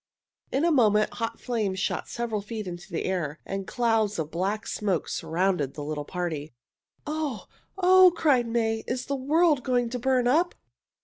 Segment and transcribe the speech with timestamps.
[0.51, 4.65] In a moment hot flames shot several feet into the air, and clouds of black
[4.65, 6.55] smoke surrounded the little party.
[7.05, 7.45] "Oh!
[7.77, 8.83] oh!" cried May.
[8.87, 10.55] "Is the world going to burn up?"